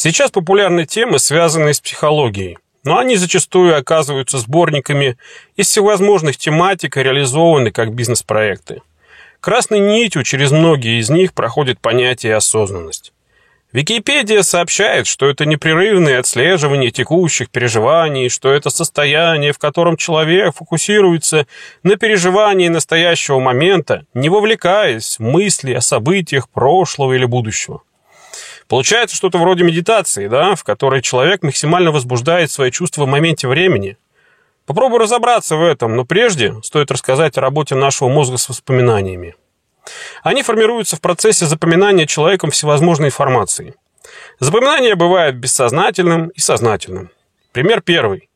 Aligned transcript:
Сейчас 0.00 0.30
популярны 0.30 0.86
темы, 0.86 1.18
связанные 1.18 1.74
с 1.74 1.80
психологией, 1.80 2.58
но 2.84 2.98
они 2.98 3.16
зачастую 3.16 3.76
оказываются 3.76 4.38
сборниками 4.38 5.16
из 5.56 5.66
всевозможных 5.66 6.36
тематик 6.36 6.96
и 6.96 7.02
реализованы 7.02 7.72
как 7.72 7.92
бизнес-проекты. 7.92 8.82
Красной 9.40 9.80
нитью 9.80 10.22
через 10.22 10.52
многие 10.52 11.00
из 11.00 11.10
них 11.10 11.34
проходит 11.34 11.80
понятие 11.80 12.36
осознанность. 12.36 13.12
Википедия 13.72 14.42
сообщает, 14.42 15.08
что 15.08 15.26
это 15.28 15.46
непрерывное 15.46 16.20
отслеживание 16.20 16.92
текущих 16.92 17.50
переживаний, 17.50 18.28
что 18.28 18.52
это 18.52 18.70
состояние, 18.70 19.52
в 19.52 19.58
котором 19.58 19.96
человек 19.96 20.54
фокусируется 20.54 21.48
на 21.82 21.96
переживании 21.96 22.68
настоящего 22.68 23.40
момента, 23.40 24.06
не 24.14 24.28
вовлекаясь 24.28 25.18
в 25.18 25.22
мысли 25.22 25.72
о 25.72 25.80
событиях 25.80 26.48
прошлого 26.48 27.14
или 27.14 27.24
будущего. 27.24 27.82
Получается 28.68 29.16
что-то 29.16 29.38
вроде 29.38 29.64
медитации, 29.64 30.28
да, 30.28 30.54
в 30.54 30.62
которой 30.62 31.00
человек 31.00 31.42
максимально 31.42 31.90
возбуждает 31.90 32.50
свои 32.50 32.70
чувства 32.70 33.04
в 33.04 33.08
моменте 33.08 33.48
времени. 33.48 33.96
Попробую 34.66 35.00
разобраться 35.00 35.56
в 35.56 35.62
этом, 35.62 35.96
но 35.96 36.04
прежде 36.04 36.54
стоит 36.62 36.90
рассказать 36.90 37.38
о 37.38 37.40
работе 37.40 37.74
нашего 37.74 38.10
мозга 38.10 38.36
с 38.36 38.46
воспоминаниями. 38.50 39.34
Они 40.22 40.42
формируются 40.42 40.96
в 40.96 41.00
процессе 41.00 41.46
запоминания 41.46 42.06
человеком 42.06 42.50
всевозможной 42.50 43.08
информации. 43.08 43.74
Запоминание 44.38 44.94
бывает 44.94 45.36
бессознательным 45.36 46.28
и 46.28 46.40
сознательным. 46.40 47.10
Пример 47.52 47.80
первый. 47.80 48.28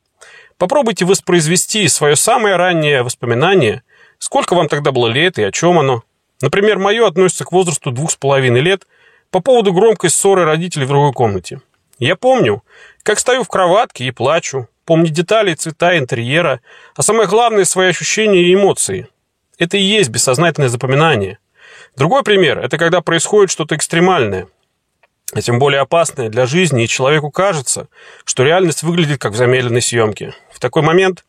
Попробуйте 0.56 1.04
воспроизвести 1.04 1.86
свое 1.88 2.16
самое 2.16 2.56
раннее 2.56 3.02
воспоминание, 3.02 3.82
сколько 4.18 4.54
вам 4.54 4.68
тогда 4.68 4.92
было 4.92 5.08
лет 5.08 5.38
и 5.38 5.42
о 5.42 5.52
чем 5.52 5.78
оно. 5.78 6.04
Например, 6.40 6.78
мое 6.78 7.06
относится 7.06 7.44
к 7.44 7.52
возрасту 7.52 7.90
двух 7.90 8.10
с 8.10 8.16
половиной 8.16 8.62
лет 8.62 8.86
по 9.32 9.40
поводу 9.40 9.72
громкой 9.72 10.10
ссоры 10.10 10.44
родителей 10.44 10.84
в 10.84 10.90
другой 10.90 11.12
комнате. 11.12 11.62
Я 11.98 12.16
помню, 12.16 12.62
как 13.02 13.18
стою 13.18 13.42
в 13.42 13.48
кроватке 13.48 14.04
и 14.04 14.10
плачу, 14.10 14.68
помню 14.84 15.08
детали 15.08 15.54
цвета 15.54 15.98
интерьера, 15.98 16.60
а 16.94 17.02
самое 17.02 17.26
главное– 17.26 17.64
свои 17.66 17.88
ощущения 17.88 18.42
и 18.42 18.54
эмоции. 18.54 19.08
Это 19.58 19.78
и 19.78 19.80
есть 19.80 20.10
бессознательное 20.10 20.68
запоминание. 20.68 21.38
Другой 21.96 22.22
пример– 22.22 22.58
это 22.62 22.76
когда 22.76 23.00
происходит 23.00 23.50
что-то 23.50 23.74
экстремальное, 23.74 24.48
а 25.32 25.40
тем 25.40 25.58
более 25.58 25.80
опасное 25.80 26.28
для 26.28 26.44
жизни, 26.44 26.84
и 26.84 26.88
человеку 26.88 27.30
кажется, 27.30 27.88
что 28.26 28.42
реальность 28.42 28.82
выглядит 28.82 29.18
как 29.18 29.32
в 29.32 29.36
замедленной 29.36 29.80
съемке. 29.80 30.34
В 30.52 30.60
такой 30.60 30.82
момент, 30.82 31.24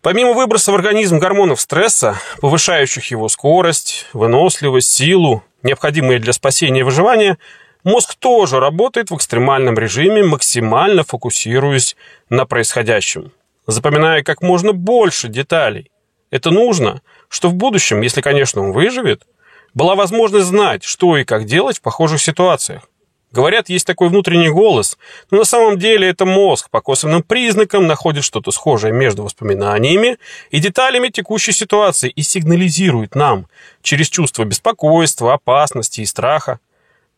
помимо 0.00 0.32
выброса 0.32 0.70
в 0.70 0.76
организм 0.76 1.18
гормонов 1.18 1.60
стресса, 1.60 2.20
повышающих 2.40 3.10
его 3.10 3.28
скорость, 3.28 4.06
выносливость, 4.12 4.92
силу, 4.92 5.42
необходимые 5.62 6.18
для 6.18 6.32
спасения 6.32 6.80
и 6.80 6.84
выживания, 6.84 7.38
мозг 7.84 8.14
тоже 8.14 8.60
работает 8.60 9.10
в 9.10 9.16
экстремальном 9.16 9.76
режиме, 9.76 10.22
максимально 10.22 11.04
фокусируясь 11.04 11.96
на 12.28 12.46
происходящем, 12.46 13.32
запоминая 13.66 14.22
как 14.22 14.42
можно 14.42 14.72
больше 14.72 15.28
деталей. 15.28 15.90
Это 16.30 16.50
нужно, 16.50 17.02
что 17.28 17.48
в 17.48 17.54
будущем, 17.54 18.00
если, 18.00 18.20
конечно, 18.20 18.62
он 18.62 18.72
выживет– 18.72 19.22
была 19.76 19.94
возможность 19.94 20.46
знать, 20.46 20.84
что 20.84 21.18
и 21.18 21.24
как 21.24 21.44
делать 21.44 21.76
в 21.76 21.82
похожих 21.82 22.18
ситуациях. 22.18 22.88
Говорят, 23.32 23.68
есть 23.68 23.86
такой 23.86 24.08
внутренний 24.08 24.48
голос, 24.48 24.96
но 25.30 25.38
на 25.38 25.44
самом 25.44 25.78
деле 25.78 26.08
это 26.08 26.24
мозг 26.24 26.70
по 26.70 26.80
косвенным 26.80 27.22
признакам 27.22 27.86
находит 27.86 28.24
что-то 28.24 28.50
схожее 28.50 28.92
между 28.92 29.24
воспоминаниями 29.24 30.18
и 30.50 30.60
деталями 30.60 31.08
текущей 31.08 31.52
ситуации 31.52 32.08
и 32.08 32.22
сигнализирует 32.22 33.14
нам 33.14 33.46
через 33.82 34.08
чувство 34.08 34.44
беспокойства, 34.44 35.34
опасности 35.34 36.00
и 36.00 36.06
страха. 36.06 36.60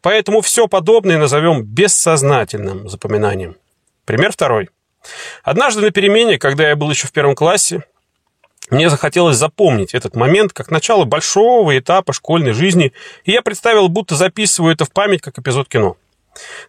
Поэтому 0.01 0.41
все 0.41 0.67
подобное 0.67 1.19
назовем 1.19 1.63
бессознательным 1.63 2.89
запоминанием. 2.89 3.57
Пример 4.05 4.33
второй. 4.33 4.71
Однажды 5.43 5.83
на 5.83 5.91
перемене, 5.91 6.39
когда 6.39 6.69
я 6.69 6.77
был 6.77 6.91
еще 6.91 7.07
в 7.07 7.13
первом 7.13 7.35
классе, 7.35 7.83
мне 8.71 8.91
захотелось 8.91 9.37
запомнить 9.37 9.95
этот 9.95 10.15
момент 10.15 10.53
как 10.53 10.71
начало 10.71 11.05
большого 11.05 11.79
этапа 11.79 12.13
школьной 12.13 12.53
жизни, 12.53 12.93
и 13.25 13.33
я 13.33 13.43
представил, 13.43 13.89
будто 13.89 14.15
записываю 14.15 14.75
это 14.75 14.85
в 14.85 14.93
память 14.93 15.23
как 15.23 15.39
эпизод 15.39 15.69
кино. 15.69 15.97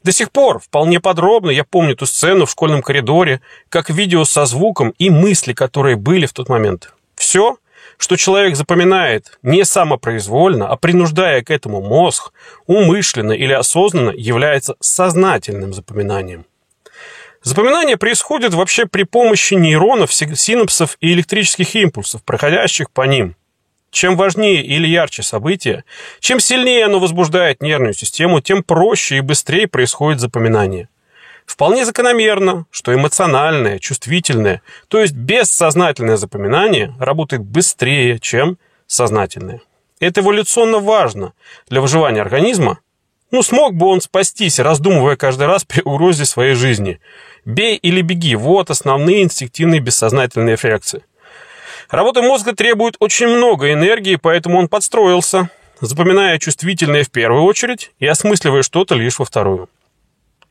До 0.04 0.12
сих 0.12 0.32
пор 0.32 0.60
вполне 0.60 1.00
подробно 1.00 1.52
я 1.52 1.64
помню 1.64 1.96
ту 1.96 2.06
сцену 2.06 2.46
в 2.46 2.52
школьном 2.52 2.82
коридоре, 2.82 3.42
как 3.70 3.90
видео 3.90 4.24
со 4.24 4.46
звуком 4.46 4.94
и 4.98 5.10
мысли, 5.10 5.54
которые 5.54 5.96
были 5.96 6.26
в 6.26 6.34
тот 6.34 6.50
момент. 6.50 6.94
Все, 7.16 7.58
что 7.98 8.16
человек 8.16 8.56
запоминает 8.56 9.38
не 9.44 9.66
самопроизвольно, 9.66 10.68
а 10.68 10.78
принуждая 10.78 11.44
к 11.44 11.52
этому 11.52 11.82
мозг, 11.82 12.32
умышленно 12.66 13.34
или 13.34 13.54
осознанно, 13.54 14.12
является 14.12 14.76
сознательным 14.80 15.74
запоминанием. 15.74 16.46
Запоминание 17.42 17.98
происходит 17.98 18.54
вообще 18.54 18.86
при 18.86 19.04
помощи 19.04 19.54
нейронов, 19.54 20.14
синапсов 20.14 20.98
и 21.00 21.14
электрических 21.14 21.76
импульсов, 21.76 22.24
проходящих 22.24 22.92
по 22.92 23.08
ним. 23.08 23.36
Чем 23.92 24.18
важнее 24.18 24.64
или 24.64 24.88
ярче 24.88 25.24
событие, 25.24 25.84
чем 26.20 26.40
сильнее 26.40 26.86
оно 26.86 27.00
возбуждает 27.00 27.62
нервную 27.62 27.94
систему, 27.94 28.40
тем 28.42 28.62
проще 28.62 29.18
и 29.18 29.22
быстрее 29.22 29.68
происходит 29.68 30.20
запоминание. 30.20 30.90
Вполне 31.46 31.84
закономерно, 31.86 32.66
что 32.70 32.94
эмоциональное, 32.94 33.80
чувствительное, 33.80 34.62
то 34.88 35.00
есть 35.00 35.16
бессознательное 35.16 36.18
запоминание 36.18 36.94
работает 37.00 37.42
быстрее, 37.42 38.20
чем 38.20 38.60
сознательное. 38.86 39.62
Это 40.00 40.22
эволюционно 40.22 40.78
важно 40.78 41.34
для 41.68 41.82
выживания 41.82 42.22
организма. 42.22 42.80
Ну, 43.32 43.44
смог 43.44 43.76
бы 43.76 43.86
он 43.88 44.02
спастись, 44.02 44.60
раздумывая 44.60 45.16
каждый 45.16 45.48
раз 45.48 45.64
при 45.64 45.82
угрозе 45.82 46.26
своей 46.26 46.56
жизни– 46.56 47.00
Бей 47.46 47.78
или 47.78 48.02
беги– 48.02 48.36
вот 48.36 48.70
основные 48.70 49.24
инстинктивные 49.24 49.80
бессознательные 49.80 50.58
реакции. 50.62 51.04
Работа 51.90 52.22
мозга 52.22 52.56
требует 52.56 52.96
очень 53.00 53.28
много 53.28 53.74
энергии, 53.74 54.18
поэтому 54.18 54.60
он 54.60 54.68
подстроился, 54.68 55.50
запоминая 55.82 56.38
чувствительное 56.38 57.04
в 57.04 57.10
первую 57.10 57.44
очередь 57.44 57.92
и 58.00 58.06
осмысливая 58.06 58.62
что-то 58.62 58.96
лишь 58.96 59.18
во 59.18 59.26
вторую. 59.26 59.70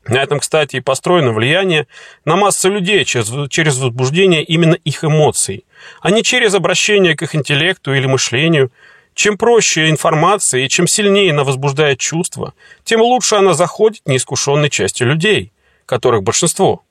На 0.07 0.21
этом, 0.23 0.39
кстати, 0.39 0.77
и 0.77 0.81
построено 0.81 1.31
влияние 1.31 1.87
на 2.25 2.35
массу 2.35 2.69
людей 2.69 3.05
через, 3.05 3.31
через 3.49 3.77
возбуждение 3.77 4.43
именно 4.43 4.73
их 4.73 5.03
эмоций, 5.03 5.65
а 6.01 6.11
не 6.11 6.23
через 6.23 6.53
обращение 6.55 7.15
к 7.15 7.21
их 7.21 7.35
интеллекту 7.35 7.93
или 7.93 8.07
мышлению. 8.07 8.71
Чем 9.19 9.37
проще 9.37 9.89
информация 9.89 10.61
и 10.61 10.69
чем 10.69 10.87
сильнее 10.87 11.31
она 11.33 11.43
возбуждает 11.43 11.99
чувства, 11.99 12.53
тем 12.85 13.01
лучше 13.01 13.35
она 13.35 13.53
заходит 13.53 14.07
неискушенной 14.07 14.69
части 14.69 15.03
людей– 15.03 15.51
которых 15.85 16.23
большинство. 16.23 16.83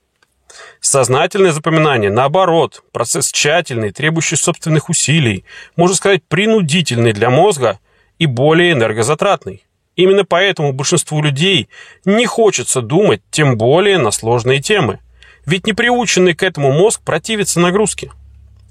Сознательное 0.79 1.53
запоминание, 1.53 2.11
наоборот, 2.11 2.83
процесс 2.91 3.31
тщательный, 3.31 3.89
требующий 3.89 4.35
собственных 4.35 4.89
усилий, 4.89 5.43
можно 5.75 5.95
сказать, 5.95 6.21
принудительный 6.23 7.13
для 7.13 7.31
мозга 7.31 7.79
и 8.19 8.27
более 8.27 8.73
энергозатратный. 8.73 9.65
Именно 9.95 10.23
поэтому 10.23 10.71
большинству 10.71 11.23
людей 11.23 11.67
не 12.05 12.27
хочется 12.27 12.83
думать, 12.83 13.23
тем 13.31 13.57
более 13.57 13.97
на 13.97 14.11
сложные 14.11 14.61
темы. 14.61 14.99
Ведь 15.47 15.65
неприученный 15.65 16.35
к 16.35 16.43
этому 16.43 16.71
мозг 16.71 17.01
противится 17.01 17.59
нагрузке. 17.59 18.11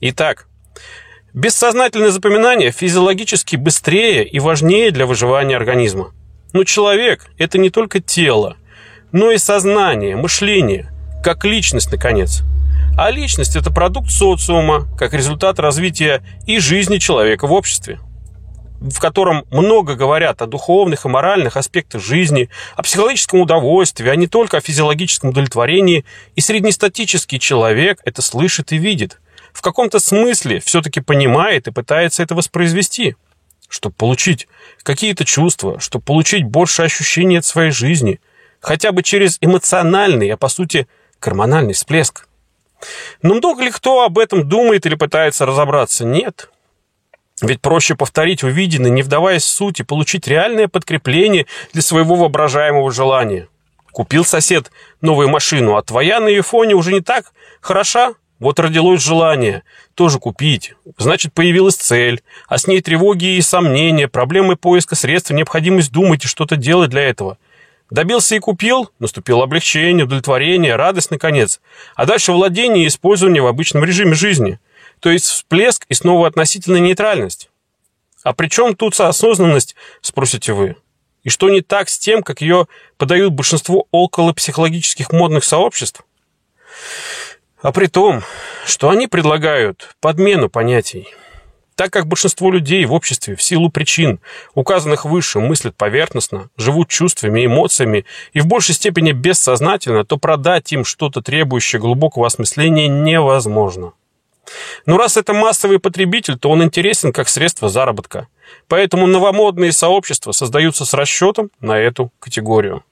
Итак, 0.00 0.46
бессознательное 1.34 2.10
запоминание 2.10 2.70
физиологически 2.70 3.56
быстрее 3.56 4.26
и 4.26 4.40
важнее 4.40 4.90
для 4.90 5.06
выживания 5.06 5.56
организма. 5.56 6.12
Но 6.52 6.64
человек– 6.64 7.30
это 7.38 7.58
не 7.58 7.70
только 7.70 8.00
тело– 8.00 8.56
но 9.12 9.30
и 9.30 9.38
сознание, 9.38 10.16
мышление, 10.16 10.90
как 11.22 11.44
личность, 11.44 11.90
наконец. 11.90 12.42
А 12.96 13.10
личность– 13.10 13.56
это 13.56 13.70
продукт 13.70 14.10
социума, 14.10 14.86
как 14.98 15.14
результат 15.14 15.58
развития 15.58 16.22
и 16.46 16.58
жизни 16.58 16.98
человека 16.98 17.46
в 17.46 17.52
обществе 17.52 18.00
в 18.80 19.00
котором 19.00 19.44
много 19.50 19.96
говорят 19.96 20.40
о 20.40 20.46
духовных 20.46 21.04
и 21.04 21.08
моральных 21.08 21.56
аспектах 21.56 22.00
жизни, 22.00 22.48
о 22.76 22.84
психологическом 22.84 23.40
удовольствии, 23.40 24.08
а 24.08 24.14
не 24.14 24.28
только 24.28 24.58
о 24.58 24.60
физиологическом 24.60 25.30
удовлетворении, 25.30 26.04
и 26.36 26.40
среднестатический 26.40 27.40
человек 27.40 27.98
это 28.04 28.22
слышит 28.22 28.70
и 28.70 28.78
видит. 28.78 29.18
В 29.58 29.60
каком-то 29.60 29.98
смысле 29.98 30.60
все-таки 30.60 31.00
понимает 31.00 31.66
и 31.66 31.72
пытается 31.72 32.22
это 32.22 32.36
воспроизвести, 32.36 33.16
чтобы 33.68 33.92
получить 33.96 34.46
какие-то 34.84 35.24
чувства, 35.24 35.80
чтобы 35.80 36.04
получить 36.04 36.44
больше 36.44 36.82
ощущений 36.82 37.38
от 37.38 37.44
своей 37.44 37.72
жизни, 37.72 38.20
хотя 38.60 38.92
бы 38.92 39.02
через 39.02 39.36
эмоциональный, 39.40 40.30
а 40.30 40.36
по 40.36 40.46
сути 40.46 40.86
гормональный 41.20 41.72
всплеск. 41.72 42.28
Но 43.22 43.34
много 43.34 43.64
ли 43.64 43.72
кто 43.72 44.04
об 44.04 44.20
этом 44.20 44.48
думает 44.48 44.86
или 44.86 44.94
пытается 44.94 45.44
разобраться? 45.44 46.04
Нет. 46.04 46.52
Ведь 47.42 47.60
проще 47.60 47.96
повторить 47.96 48.44
увиденное, 48.44 48.92
не 48.92 49.02
вдаваясь 49.02 49.42
в 49.42 49.48
суть, 49.48 49.80
и 49.80 49.82
получить 49.82 50.28
реальное 50.28 50.68
подкрепление 50.68 51.46
для 51.72 51.82
своего 51.82 52.14
воображаемого 52.14 52.92
желания. 52.92 53.48
Купил 53.90 54.24
сосед 54.24 54.70
новую 55.00 55.28
машину, 55.28 55.74
а 55.74 55.82
твоя 55.82 56.20
на 56.20 56.28
ее 56.28 56.42
фоне 56.42 56.76
уже 56.76 56.92
не 56.92 57.00
так 57.00 57.32
хороша. 57.60 58.14
Вот 58.38 58.60
родилось 58.60 59.02
желание 59.02 59.64
тоже 59.94 60.18
купить. 60.18 60.74
Значит, 60.96 61.32
появилась 61.32 61.74
цель, 61.74 62.22
а 62.46 62.58
с 62.58 62.66
ней 62.66 62.80
тревоги 62.80 63.36
и 63.36 63.40
сомнения, 63.40 64.08
проблемы 64.08 64.56
поиска 64.56 64.94
средств, 64.94 65.30
необходимость 65.30 65.92
думать 65.92 66.24
и 66.24 66.28
что-то 66.28 66.56
делать 66.56 66.90
для 66.90 67.02
этого– 67.02 67.38
Добился 67.90 68.36
и 68.36 68.38
купил, 68.38 68.90
наступило 68.98 69.44
облегчение, 69.44 70.04
удовлетворение, 70.04 70.76
радость, 70.76 71.10
наконец. 71.10 71.60
А 71.94 72.04
дальше 72.04 72.32
владение 72.32 72.84
и 72.84 72.88
использование 72.88 73.42
в 73.42 73.46
обычном 73.46 73.84
режиме 73.84 74.14
жизни. 74.14 74.58
То 75.00 75.10
есть 75.10 75.24
всплеск 75.24 75.86
и 75.88 75.94
снова 75.94 76.26
относительная 76.26 76.80
нейтральность. 76.80 77.50
А 78.22 78.34
при 78.34 78.48
чем 78.48 78.76
тут 78.76 78.98
осознанность, 79.00 79.74
спросите 80.02 80.52
вы? 80.52 80.76
И 81.22 81.30
что 81.30 81.48
не 81.48 81.62
так 81.62 81.88
с 81.88 81.98
тем, 81.98 82.22
как 82.22 82.42
ее 82.42 82.66
подают 82.98 83.32
большинство 83.32 83.86
околопсихологических 83.90 85.10
модных 85.12 85.44
сообществ? 85.44 86.02
А 87.60 87.72
при 87.72 87.86
том, 87.86 88.22
что 88.66 88.88
они 88.90 89.08
предлагают 89.08 89.96
подмену 90.00 90.48
понятий. 90.48 91.08
Так 91.74 91.92
как 91.92 92.06
большинство 92.06 92.50
людей 92.50 92.84
в 92.84 92.92
обществе 92.92 93.36
в 93.36 93.42
силу 93.42 93.70
причин, 93.70 94.20
указанных 94.54 95.04
выше, 95.04 95.38
мыслят 95.38 95.76
поверхностно, 95.76 96.50
живут 96.56 96.88
чувствами, 96.88 97.46
эмоциями 97.46 98.04
и 98.32 98.40
в 98.40 98.46
большей 98.46 98.74
степени 98.74 99.12
бессознательно, 99.12 100.04
то 100.04 100.16
продать 100.16 100.72
им 100.72 100.84
что-то 100.84 101.22
требующее 101.22 101.80
глубокого 101.80 102.26
осмысления 102.26 102.88
невозможно. 102.88 103.92
Но 104.86 104.96
раз 104.96 105.16
это 105.16 105.34
массовый 105.34 105.78
потребитель, 105.78 106.38
то 106.38 106.50
он 106.50 106.62
интересен 106.62 107.12
как 107.12 107.28
средство 107.28 107.68
заработка. 107.68 108.28
Поэтому 108.66 109.06
новомодные 109.06 109.72
сообщества 109.72 110.32
создаются 110.32 110.84
с 110.84 110.94
расчетом 110.94 111.50
на 111.60 111.78
эту 111.78 112.10
категорию. 112.18 112.82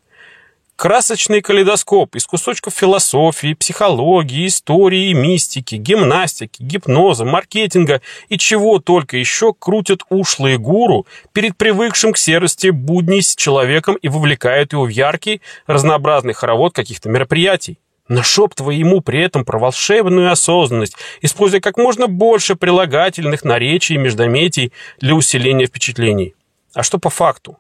Красочный 0.76 1.40
калейдоскоп 1.40 2.17
из 2.17 2.26
кусочков 2.26 2.75
философии, 2.75 3.55
психологии, 3.55 4.46
истории, 4.46 5.14
мистики, 5.14 5.76
гимнастики, 5.76 6.62
гипноза, 6.62 7.25
маркетинга 7.25 8.02
и 8.28 8.37
чего 8.37 8.78
только 8.78 9.17
еще 9.17 9.55
крутят 9.55 10.02
ушлые 10.11 10.58
гуру 10.58 11.06
перед 11.32 11.56
привыкшим 11.56 12.12
к 12.12 12.19
серости 12.19 12.69
будней 12.69 13.23
с 13.23 13.34
человеком 13.34 13.94
и 13.94 14.11
вовлекают 14.11 14.75
его 14.75 14.84
в 14.84 14.90
яркий, 14.90 15.40
разнообразный 15.67 16.34
хоровод 16.34 16.75
каких-то 16.75 17.08
мероприятий 17.08 17.78
нашептывая 18.08 18.76
ему 18.76 19.00
при 19.00 19.20
этом 19.20 19.44
про 19.44 19.58
волшебную 19.58 20.31
осознанность, 20.31 20.94
используя 21.23 21.61
как 21.61 21.76
можно 21.76 22.06
больше 22.06 22.55
прилагательных 22.55 23.43
наречий 23.43 23.96
и 23.96 23.99
междометий 23.99 24.73
для 25.00 25.14
усиления 25.17 25.67
впечатлений. 25.67 26.37
А 26.73 26.84
что 26.84 26.99
по 26.99 27.11
факту? 27.11 27.58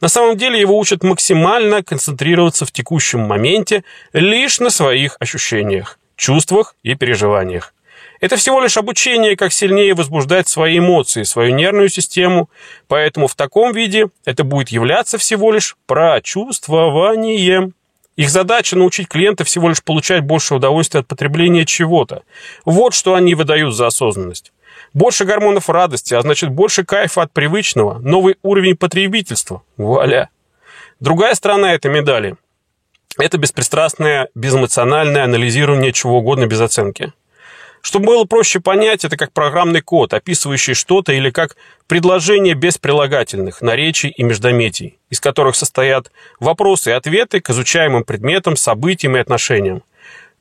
На 0.00 0.08
самом 0.08 0.36
деле 0.36 0.60
его 0.60 0.78
учат 0.78 1.02
максимально 1.02 1.82
концентрироваться 1.82 2.64
в 2.64 2.70
текущем 2.70 3.20
моменте 3.20 3.82
лишь 4.12 4.60
на 4.60 4.70
своих 4.70 5.16
ощущениях, 5.18 5.98
чувствах 6.16 6.76
и 6.84 6.94
переживаниях. 6.94 7.74
Это 8.20 8.36
всего 8.36 8.60
лишь 8.60 8.76
обучение, 8.76 9.36
как 9.36 9.52
сильнее 9.52 9.94
возбуждать 9.94 10.48
свои 10.48 10.78
эмоции, 10.78 11.22
свою 11.24 11.54
нервную 11.54 11.88
систему, 11.88 12.48
поэтому 12.86 13.26
в 13.28 13.34
таком 13.34 13.72
виде 13.72 14.08
это 14.24 14.44
будет 14.44 14.68
являться 14.70 15.18
всего 15.18 15.52
лишь 15.52 15.76
прочувствованием. 15.86 17.74
Их 18.16 18.30
задача 18.30 18.76
научить 18.76 19.08
клиента 19.08 19.44
всего 19.44 19.68
лишь 19.68 19.82
получать 19.82 20.24
больше 20.24 20.56
удовольствия 20.56 21.00
от 21.00 21.06
потребления 21.06 21.64
чего-то. 21.64 22.22
Вот 22.64 22.94
что 22.94 23.14
они 23.14 23.36
выдают 23.36 23.74
за 23.76 23.86
осознанность. 23.86 24.52
Больше 24.94 25.24
гормонов 25.24 25.68
радости, 25.68 26.14
а 26.14 26.20
значит 26.22 26.50
больше 26.50 26.84
кайфа 26.84 27.22
от 27.22 27.32
привычного, 27.32 27.98
новый 27.98 28.36
уровень 28.42 28.76
потребительства. 28.76 29.62
Вуаля! 29.76 30.30
Другая 31.00 31.34
сторона 31.34 31.74
этой 31.74 31.90
медали– 31.90 32.36
это 33.18 33.38
беспристрастное, 33.38 34.28
безэмоциональное 34.34 35.24
анализирование 35.24 35.92
чего 35.92 36.18
угодно 36.18 36.46
без 36.46 36.60
оценки. 36.60 37.12
Чтобы 37.80 38.06
было 38.06 38.24
проще 38.24 38.60
понять, 38.60 39.04
это 39.04 39.16
как 39.16 39.32
программный 39.32 39.80
код, 39.80 40.12
описывающий 40.14 40.74
что-то, 40.74 41.12
или 41.12 41.30
как 41.30 41.56
предложение 41.86 42.54
без 42.54 42.78
прилагательных, 42.78 43.60
наречий 43.60 44.10
и 44.10 44.22
междометий, 44.22 44.98
из 45.10 45.20
которых 45.20 45.56
состоят 45.56 46.10
вопросы 46.40 46.90
и 46.90 46.92
ответы 46.92 47.40
к 47.40 47.50
изучаемым 47.50 48.04
предметам, 48.04 48.56
событиям 48.56 49.16
и 49.16 49.20
отношениям. 49.20 49.82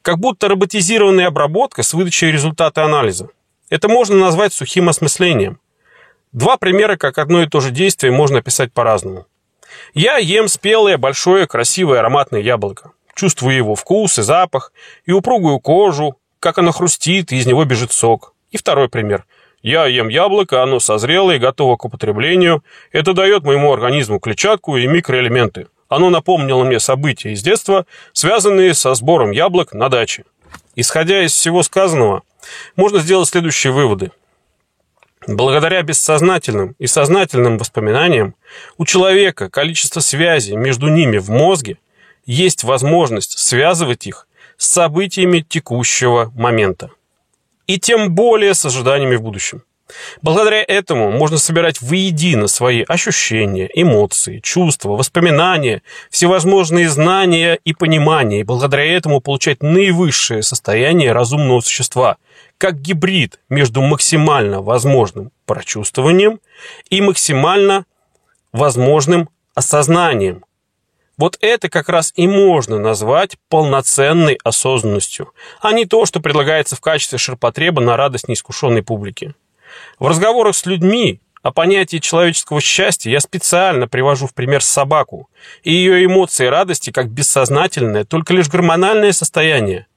Как 0.01 0.19
будто 0.19 0.47
роботизированная 0.47 1.27
обработка 1.27 1.83
с 1.83 1.93
выдачей 1.93 2.31
результата 2.31 2.83
анализа. 2.83 3.29
Это 3.69 3.89
можно 3.89 4.15
назвать 4.15 4.53
сухим 4.53 4.87
осмыслением. 4.87 5.59
Два 6.31 6.57
примера, 6.57 6.95
как 6.95 7.17
одно 7.17 7.41
и 7.41 7.47
то 7.47 7.59
же 7.59 7.71
действие, 7.71 8.11
можно 8.13 8.39
описать 8.39 8.71
по-разному. 8.71 9.25
Я 9.93 10.17
ем 10.17 10.47
спелое, 10.47 10.97
большое, 10.97 11.47
красивое 11.47 11.99
ароматное 11.99 12.41
яблоко. 12.41 12.91
Чувствую 13.13 13.55
его 13.55 13.75
вкус 13.75 14.19
и 14.19 14.21
запах, 14.21 14.71
и 15.05 15.11
упругую 15.11 15.59
кожу, 15.59 16.17
как 16.39 16.59
оно 16.59 16.71
хрустит, 16.71 17.31
и 17.31 17.37
из 17.37 17.45
него 17.45 17.65
бежит 17.65 17.91
сок. 17.91 18.33
И 18.51 18.57
второй 18.57 18.87
пример. 18.89 19.25
Я 19.61 19.87
ем 19.87 20.07
яблоко, 20.07 20.63
оно 20.63 20.79
созрело 20.79 21.31
и 21.31 21.39
готово 21.39 21.75
к 21.75 21.85
употреблению. 21.85 22.63
Это 22.91 23.13
дает 23.13 23.43
моему 23.43 23.73
организму 23.73 24.19
клетчатку 24.19 24.77
и 24.77 24.87
микроэлементы. 24.87 25.67
Оно 25.89 26.09
напомнило 26.09 26.63
мне 26.63 26.79
события 26.79 27.33
из 27.33 27.41
детства, 27.41 27.85
связанные 28.13 28.73
со 28.73 28.93
сбором 28.93 29.31
яблок 29.31 29.73
на 29.73 29.89
даче. 29.89 30.25
Исходя 30.75 31.23
из 31.25 31.33
всего 31.33 31.63
сказанного, 31.63 32.21
можно 32.75 32.99
сделать 32.99 33.29
следующие 33.29 33.73
выводы. 33.73 34.11
Благодаря 35.27 35.81
бессознательным 35.81 36.75
и 36.79 36.87
сознательным 36.87 37.57
воспоминаниям 37.57 38.35
у 38.77 38.85
человека 38.85 39.49
количество 39.49 39.99
связей 39.99 40.55
между 40.55 40.87
ними 40.87 41.17
в 41.17 41.29
мозге 41.29 41.79
есть 42.25 42.63
возможность 42.63 43.37
связывать 43.37 44.07
их 44.07 44.27
с 44.57 44.67
событиями 44.67 45.45
текущего 45.47 46.31
момента. 46.35 46.91
И 47.67 47.79
тем 47.79 48.15
более 48.15 48.53
с 48.53 48.65
ожиданиями 48.65 49.15
в 49.17 49.21
будущем. 49.21 49.63
Благодаря 50.21 50.63
этому 50.67 51.11
можно 51.11 51.37
собирать 51.37 51.81
воедино 51.81 52.47
свои 52.47 52.83
ощущения, 52.87 53.69
эмоции, 53.73 54.39
чувства, 54.39 54.91
воспоминания, 54.91 55.81
всевозможные 56.09 56.89
знания 56.89 57.59
и 57.63 57.73
понимания, 57.73 58.41
и 58.41 58.43
благодаря 58.43 58.85
этому 58.85 59.21
получать 59.21 59.63
наивысшее 59.63 60.43
состояние 60.43 61.13
разумного 61.13 61.61
существа, 61.61 62.17
как 62.57 62.81
гибрид 62.81 63.39
между 63.49 63.81
максимально 63.81 64.61
возможным 64.61 65.31
прочувствованием 65.45 66.39
и 66.89 67.01
максимально 67.01 67.85
возможным 68.51 69.29
осознанием. 69.55 70.43
Вот 71.17 71.37
это 71.41 71.67
как 71.67 71.89
раз 71.89 72.13
и 72.15 72.27
можно 72.27 72.77
назвать 72.77 73.37
полноценной 73.49 74.37
осознанностью, 74.43 75.33
а 75.61 75.73
не 75.73 75.85
то, 75.85 76.05
что 76.05 76.19
предлагается 76.19 76.75
в 76.75 76.81
качестве 76.81 77.17
ширпотреба 77.17 77.81
на 77.81 77.97
радость 77.97 78.27
неискушенной 78.27 78.83
публики. 78.83 79.33
В 79.99 80.07
разговорах 80.07 80.55
с 80.55 80.65
людьми 80.65 81.21
о 81.41 81.51
понятии 81.51 81.97
человеческого 81.97 82.61
счастья 82.61 83.09
я 83.09 83.19
специально 83.19 83.87
привожу 83.87 84.27
в 84.27 84.33
пример 84.33 84.61
собаку 84.61 85.29
и 85.63 85.71
ее 85.73 86.05
эмоции 86.05 86.45
радости 86.45 86.91
как 86.91 87.09
бессознательное, 87.09 88.03
только 88.03 88.33
лишь 88.33 88.49
гормональное 88.49 89.11
состояние. 89.11 89.87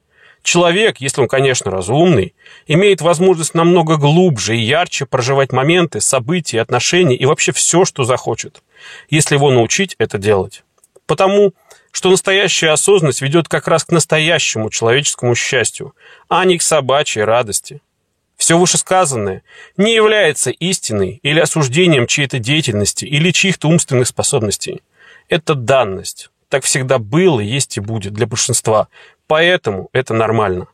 Человек, 0.43 0.97
если 0.97 1.21
он, 1.21 1.27
конечно, 1.27 1.69
разумный, 1.69 2.33
имеет 2.65 3.01
возможность 3.01 3.53
намного 3.53 3.97
глубже 3.97 4.57
и 4.57 4.61
ярче 4.61 5.05
проживать 5.05 5.51
моменты, 5.51 6.01
события, 6.01 6.61
отношения 6.61 7.15
и 7.15 7.25
вообще 7.25 7.51
все, 7.51 7.85
что 7.85 8.05
захочет, 8.05 8.63
если 9.09 9.35
его 9.35 9.51
научить 9.51 9.95
это 9.99 10.17
делать. 10.17 10.63
Потому 11.05 11.53
что 11.91 12.09
настоящая 12.09 12.69
осознанность 12.69 13.21
ведет 13.21 13.47
как 13.47 13.67
раз 13.67 13.83
к 13.83 13.91
настоящему 13.91 14.69
человеческому 14.69 15.35
счастью, 15.35 15.93
а 16.27 16.43
не 16.45 16.57
к 16.57 16.61
собачьей 16.61 17.25
радости. 17.25 17.81
Все 18.41 18.57
вышесказанное 18.57 19.43
не 19.77 19.93
является 19.93 20.49
истиной 20.49 21.19
или 21.21 21.39
осуждением 21.39 22.07
чьей-то 22.07 22.39
деятельности 22.39 23.05
или 23.05 23.29
чьих-то 23.29 23.67
умственных 23.67 24.07
способностей. 24.07 24.81
Это 25.29 25.53
данность. 25.53 26.31
Так 26.49 26.63
всегда 26.63 26.97
было, 26.97 27.39
есть 27.39 27.77
и 27.77 27.81
будет 27.81 28.13
для 28.13 28.25
большинства. 28.25 28.87
Поэтому 29.27 29.89
это 29.93 30.15
нормально. 30.15 30.65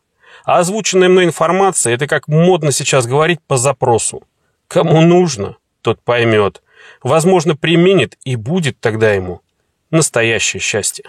А 0.46 0.60
озвученная 0.60 1.10
мной 1.10 1.26
информация– 1.26 1.92
это 1.94 2.06
как 2.06 2.26
модно 2.26 2.72
сейчас 2.72 3.06
говорить 3.06 3.40
по 3.46 3.58
запросу. 3.58 4.22
Кому 4.66 5.02
нужно, 5.02 5.58
тот 5.82 6.00
поймет. 6.00 6.62
Возможно, 7.02 7.54
применит 7.54 8.16
и 8.24 8.36
будет 8.36 8.80
тогда 8.80 9.12
ему 9.12 9.42
настоящее 9.90 10.62
счастье. 10.62 11.04